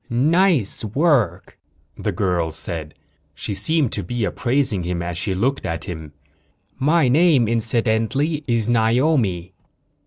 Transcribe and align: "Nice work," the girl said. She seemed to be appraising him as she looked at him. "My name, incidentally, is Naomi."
"Nice 0.09 0.83
work," 0.83 1.59
the 1.95 2.11
girl 2.11 2.49
said. 2.49 2.95
She 3.35 3.53
seemed 3.53 3.91
to 3.91 4.01
be 4.03 4.23
appraising 4.25 4.81
him 4.81 5.03
as 5.03 5.15
she 5.15 5.35
looked 5.35 5.63
at 5.63 5.83
him. 5.83 6.13
"My 6.79 7.07
name, 7.07 7.47
incidentally, 7.47 8.43
is 8.47 8.67
Naomi." 8.67 9.53